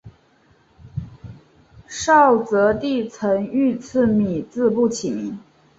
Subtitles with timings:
[1.87, 5.37] 绍治帝曾御赐米字部起名。